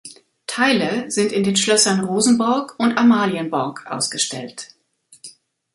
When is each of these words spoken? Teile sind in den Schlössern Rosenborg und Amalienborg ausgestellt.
Teile 0.47 1.11
sind 1.11 1.31
in 1.31 1.43
den 1.43 1.55
Schlössern 1.55 2.03
Rosenborg 2.03 2.73
und 2.79 2.97
Amalienborg 2.97 3.85
ausgestellt. 3.85 4.69